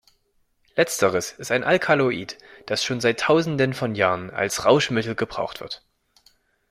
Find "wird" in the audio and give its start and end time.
5.61-5.85